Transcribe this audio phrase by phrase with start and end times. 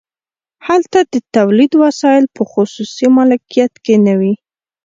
[0.67, 4.33] هلته د تولید وسایل په خصوصي مالکیت کې نه وي